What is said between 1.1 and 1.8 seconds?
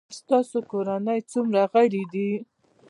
څومره